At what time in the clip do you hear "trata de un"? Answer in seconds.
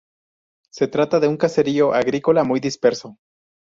0.87-1.37